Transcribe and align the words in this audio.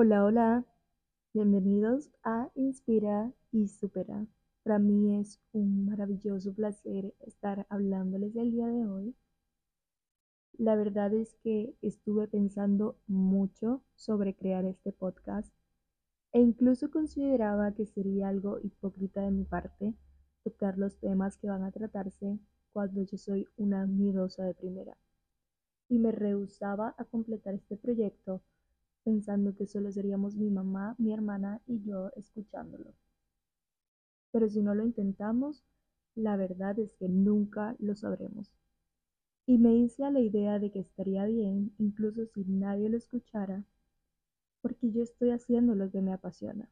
Hola, 0.00 0.24
hola, 0.24 0.64
bienvenidos 1.34 2.12
a 2.22 2.52
Inspira 2.54 3.32
y 3.50 3.66
Supera. 3.66 4.28
Para 4.62 4.78
mí 4.78 5.18
es 5.18 5.40
un 5.50 5.86
maravilloso 5.86 6.54
placer 6.54 7.16
estar 7.26 7.66
hablándoles 7.68 8.36
el 8.36 8.52
día 8.52 8.68
de 8.68 8.86
hoy. 8.86 9.16
La 10.56 10.76
verdad 10.76 11.12
es 11.14 11.34
que 11.42 11.74
estuve 11.82 12.28
pensando 12.28 12.96
mucho 13.08 13.82
sobre 13.96 14.36
crear 14.36 14.64
este 14.66 14.92
podcast 14.92 15.52
e 16.30 16.38
incluso 16.38 16.92
consideraba 16.92 17.74
que 17.74 17.84
sería 17.84 18.28
algo 18.28 18.60
hipócrita 18.60 19.22
de 19.22 19.32
mi 19.32 19.42
parte 19.42 19.94
tocar 20.44 20.78
los 20.78 20.96
temas 21.00 21.36
que 21.38 21.48
van 21.48 21.64
a 21.64 21.72
tratarse 21.72 22.38
cuando 22.72 23.02
yo 23.02 23.18
soy 23.18 23.48
una 23.56 23.84
miedosa 23.86 24.44
de 24.44 24.54
primera. 24.54 24.96
Y 25.88 25.98
me 25.98 26.12
rehusaba 26.12 26.94
a 26.98 27.04
completar 27.04 27.54
este 27.54 27.76
proyecto 27.76 28.42
pensando 29.08 29.54
que 29.56 29.66
solo 29.66 29.90
seríamos 29.90 30.36
mi 30.36 30.50
mamá, 30.50 30.94
mi 30.98 31.14
hermana 31.14 31.62
y 31.66 31.80
yo 31.82 32.10
escuchándolo. 32.14 32.92
Pero 34.32 34.50
si 34.50 34.60
no 34.60 34.74
lo 34.74 34.84
intentamos, 34.84 35.64
la 36.14 36.36
verdad 36.36 36.78
es 36.78 36.94
que 36.96 37.08
nunca 37.08 37.74
lo 37.78 37.96
sabremos. 37.96 38.52
Y 39.46 39.56
me 39.56 39.74
hice 39.74 40.04
a 40.04 40.10
la 40.10 40.20
idea 40.20 40.58
de 40.58 40.70
que 40.70 40.80
estaría 40.80 41.24
bien, 41.24 41.72
incluso 41.78 42.26
si 42.26 42.44
nadie 42.44 42.90
lo 42.90 42.98
escuchara, 42.98 43.64
porque 44.60 44.92
yo 44.92 45.02
estoy 45.02 45.30
haciendo 45.30 45.74
lo 45.74 45.90
que 45.90 46.02
me 46.02 46.12
apasiona, 46.12 46.68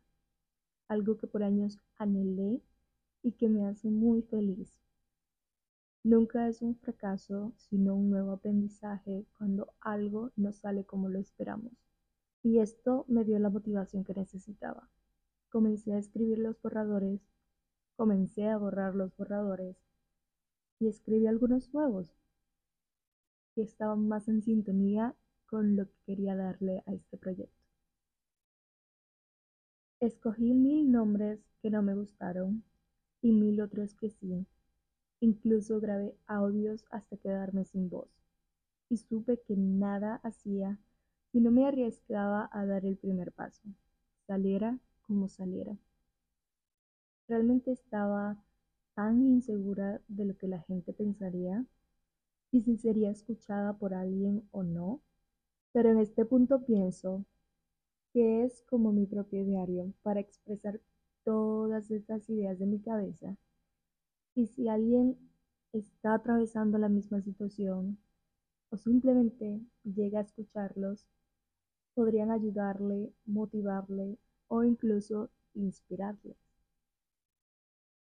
algo 0.89 1.17
que 1.17 1.27
por 1.27 1.43
años 1.43 1.79
anhelé 1.97 2.61
y 3.23 3.33
que 3.33 3.49
me 3.49 3.65
hace 3.65 3.89
muy 3.89 4.21
feliz. 4.21 4.79
Nunca 6.05 6.49
es 6.49 6.61
un 6.61 6.77
fracaso, 6.77 7.55
sino 7.57 7.95
un 7.95 8.11
nuevo 8.11 8.33
aprendizaje 8.33 9.25
cuando 9.39 9.73
algo 9.81 10.33
no 10.37 10.53
sale 10.53 10.85
como 10.85 11.09
lo 11.09 11.19
esperamos. 11.19 11.73
Y 12.47 12.61
esto 12.61 13.05
me 13.09 13.25
dio 13.25 13.41
la 13.41 13.51
motivación 13.51 14.05
que 14.05 14.15
necesitaba. 14.15 14.89
Comencé 15.49 15.95
a 15.95 15.99
escribir 15.99 16.39
los 16.39 16.63
borradores, 16.63 17.21
comencé 17.97 18.47
a 18.47 18.57
borrar 18.57 18.95
los 18.95 19.17
borradores 19.17 19.77
y 20.79 20.87
escribí 20.87 21.27
algunos 21.27 21.75
nuevos 21.75 22.15
que 23.53 23.63
estaban 23.63 24.07
más 24.07 24.29
en 24.29 24.43
sintonía 24.43 25.17
con 25.47 25.75
lo 25.75 25.87
que 25.87 25.97
quería 26.07 26.37
darle 26.37 26.85
a 26.87 26.93
este 26.93 27.17
proyecto. 27.19 27.65
Escogí 29.99 30.55
mil 30.55 30.93
nombres 30.93 31.41
que 31.63 31.71
no 31.71 31.83
me 31.83 31.97
gustaron 31.97 32.63
y 33.23 33.33
mil 33.33 33.61
otros 33.61 33.93
que 33.97 34.11
sí. 34.11 34.47
Incluso 35.19 35.81
grabé 35.81 36.17
audios 36.29 36.85
hasta 36.91 37.17
quedarme 37.17 37.65
sin 37.65 37.91
voz. 37.91 38.09
Y 38.89 38.99
supe 38.99 39.41
que 39.41 39.57
nada 39.57 40.21
hacía 40.23 40.79
si 41.37 41.43
no 41.43 41.51
me 41.51 41.67
arriesgaba 41.67 42.49
a 42.51 42.65
dar 42.65 42.87
el 42.87 42.97
primer 42.97 43.31
paso, 43.31 43.69
saliera 44.27 44.79
como 45.03 45.29
saliera. 45.29 45.77
Realmente 47.29 47.73
estaba 47.73 48.43
tan 48.95 49.23
insegura 49.23 50.01
de 50.09 50.25
lo 50.25 50.39
que 50.39 50.49
la 50.49 50.63
gente 50.63 50.95
pensaría 50.95 51.67
y 52.53 52.63
si 52.63 52.79
sería 52.79 53.11
escuchada 53.11 53.75
por 53.75 53.93
alguien 53.93 54.49
o 54.51 54.63
no. 54.63 55.03
Pero 55.73 55.91
en 55.91 55.99
este 55.99 56.25
punto 56.25 56.65
pienso 56.65 57.27
que 58.15 58.45
es 58.45 58.63
como 58.63 58.91
mi 58.93 59.05
propio 59.05 59.45
diario 59.45 59.93
para 60.03 60.21
expresar 60.21 60.81
todas 61.23 61.91
estas 61.91 62.31
ideas 62.31 62.59
de 62.59 62.65
mi 62.65 62.81
cabeza. 62.81 63.37
Y 64.35 64.47
si 64.47 64.69
alguien 64.69 65.19
está 65.75 66.15
atravesando 66.15 66.79
la 66.79 66.89
misma 66.89 67.21
situación 67.21 67.99
o 68.71 68.79
simplemente 68.79 69.61
llega 69.85 70.21
a 70.21 70.23
escucharlos, 70.23 71.07
podrían 71.97 72.31
ayudarle, 72.31 73.11
motivarle 73.25 74.19
o 74.49 74.63
incluso 74.63 75.31
inspirarle. 75.55 76.37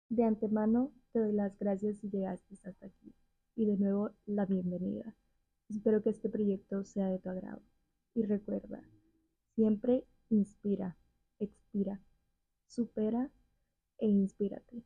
De 0.08 0.24
antemano 0.24 0.90
te 1.12 1.18
doy 1.18 1.32
las 1.32 1.58
gracias 1.58 1.98
si 1.98 2.08
llegaste 2.08 2.54
hasta 2.64 2.86
aquí 2.86 3.12
y 3.54 3.66
de 3.66 3.76
nuevo 3.76 4.12
la 4.24 4.46
bienvenida. 4.46 5.14
Espero 5.68 6.02
que 6.02 6.08
este 6.08 6.30
proyecto 6.30 6.82
sea 6.84 7.08
de 7.08 7.18
tu 7.18 7.28
agrado. 7.28 7.60
Y 8.14 8.22
recuerda, 8.22 8.82
siempre 9.54 10.06
inspira, 10.30 10.96
expira, 11.38 12.00
supera 12.66 13.30
e 13.98 14.06
inspírate. 14.08 14.82